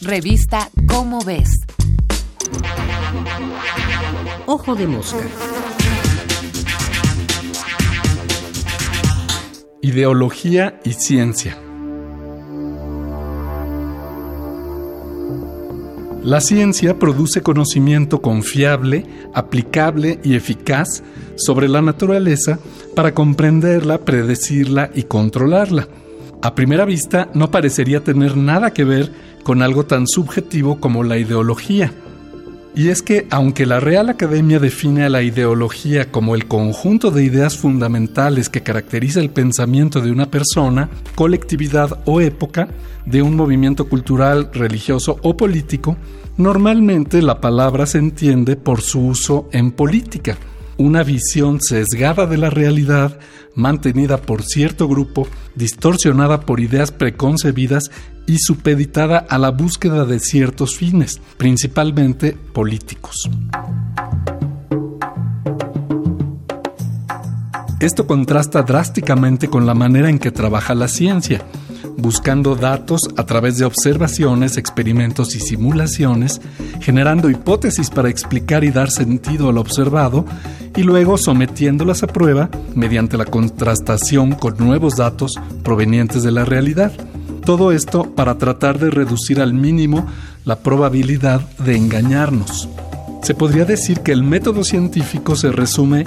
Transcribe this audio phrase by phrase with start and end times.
[0.00, 1.50] Revista Cómo ves.
[4.46, 5.18] Ojo de mosca.
[9.82, 11.58] Ideología y ciencia.
[16.22, 19.04] La ciencia produce conocimiento confiable,
[19.34, 21.02] aplicable y eficaz
[21.34, 22.60] sobre la naturaleza
[22.94, 25.88] para comprenderla, predecirla y controlarla.
[26.40, 29.10] A primera vista no parecería tener nada que ver
[29.42, 31.92] con algo tan subjetivo como la ideología.
[32.76, 37.24] Y es que, aunque la Real Academia define a la ideología como el conjunto de
[37.24, 42.68] ideas fundamentales que caracteriza el pensamiento de una persona, colectividad o época,
[43.04, 45.96] de un movimiento cultural, religioso o político,
[46.36, 50.36] normalmente la palabra se entiende por su uso en política,
[50.78, 53.18] una visión sesgada de la realidad,
[53.54, 57.90] mantenida por cierto grupo, distorsionada por ideas preconcebidas
[58.26, 63.28] y supeditada a la búsqueda de ciertos fines, principalmente políticos.
[67.80, 71.42] Esto contrasta drásticamente con la manera en que trabaja la ciencia,
[71.98, 76.40] buscando datos a través de observaciones, experimentos y simulaciones,
[76.80, 80.24] generando hipótesis para explicar y dar sentido al observado,
[80.76, 86.92] y luego sometiéndolas a prueba mediante la contrastación con nuevos datos provenientes de la realidad.
[87.44, 90.06] Todo esto para tratar de reducir al mínimo
[90.44, 92.68] la probabilidad de engañarnos.
[93.22, 96.04] Se podría decir que el método científico se resume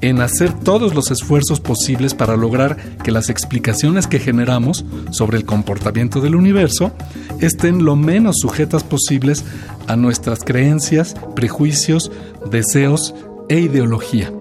[0.00, 5.44] en hacer todos los esfuerzos posibles para lograr que las explicaciones que generamos sobre el
[5.44, 6.92] comportamiento del universo
[7.40, 9.44] estén lo menos sujetas posibles
[9.86, 12.10] a nuestras creencias, prejuicios,
[12.50, 13.14] deseos
[13.48, 14.32] e ideología.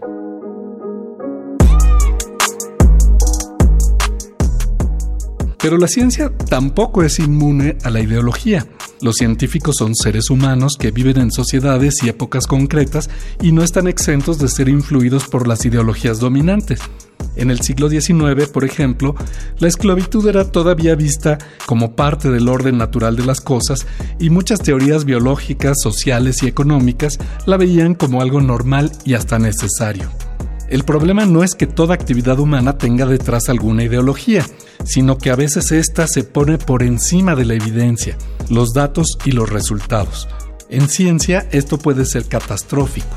[5.65, 8.67] Pero la ciencia tampoco es inmune a la ideología.
[9.01, 13.09] Los científicos son seres humanos que viven en sociedades y épocas concretas
[13.41, 16.79] y no están exentos de ser influidos por las ideologías dominantes.
[17.35, 19.15] En el siglo XIX, por ejemplo,
[19.59, 23.85] la esclavitud era todavía vista como parte del orden natural de las cosas
[24.19, 30.09] y muchas teorías biológicas, sociales y económicas la veían como algo normal y hasta necesario.
[30.67, 34.43] El problema no es que toda actividad humana tenga detrás alguna ideología,
[34.83, 38.17] sino que a veces ésta se pone por encima de la evidencia,
[38.49, 40.27] los datos y los resultados.
[40.69, 43.15] En ciencia esto puede ser catastrófico.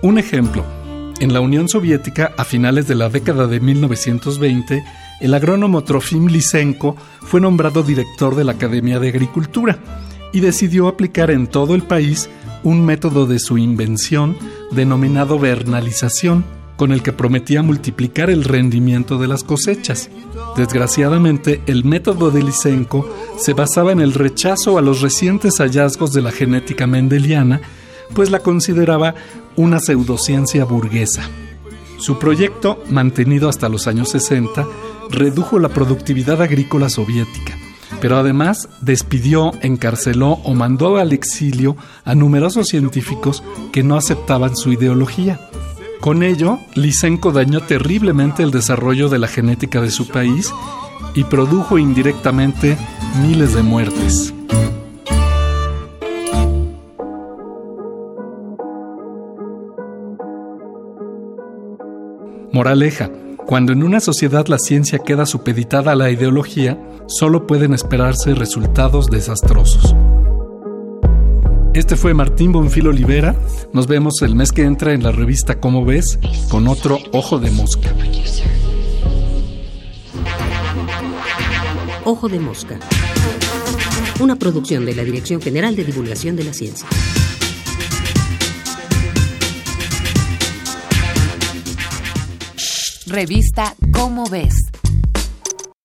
[0.00, 0.64] Un ejemplo.
[1.20, 4.84] En la Unión Soviética, a finales de la década de 1920,
[5.20, 9.78] el agrónomo Trofim Lysenko fue nombrado director de la Academia de Agricultura
[10.32, 12.28] y decidió aplicar en todo el país
[12.62, 14.36] un método de su invención
[14.70, 16.44] denominado vernalización,
[16.76, 20.10] con el que prometía multiplicar el rendimiento de las cosechas.
[20.56, 26.22] Desgraciadamente, el método de Lysenko se basaba en el rechazo a los recientes hallazgos de
[26.22, 27.60] la genética mendeliana,
[28.14, 29.16] pues la consideraba
[29.56, 31.28] una pseudociencia burguesa.
[31.98, 34.64] Su proyecto, mantenido hasta los años 60,
[35.10, 37.57] redujo la productividad agrícola soviética
[38.00, 44.72] pero además despidió, encarceló o mandó al exilio a numerosos científicos que no aceptaban su
[44.72, 45.40] ideología.
[46.00, 50.52] Con ello, Lysenko dañó terriblemente el desarrollo de la genética de su país
[51.14, 52.76] y produjo indirectamente
[53.20, 54.32] miles de muertes.
[62.52, 63.10] Moraleja,
[63.48, 69.06] cuando en una sociedad la ciencia queda supeditada a la ideología, solo pueden esperarse resultados
[69.06, 69.94] desastrosos.
[71.72, 73.34] Este fue Martín Bonfil Olivera.
[73.72, 76.18] Nos vemos el mes que entra en la revista Cómo ves
[76.50, 77.88] con otro Ojo de Mosca.
[82.04, 82.78] Ojo de Mosca.
[84.20, 86.86] Una producción de la Dirección General de Divulgación de la Ciencia.
[93.08, 94.67] Revista Cómo ves.